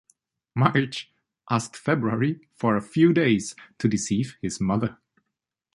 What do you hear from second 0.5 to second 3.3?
March asked February for a few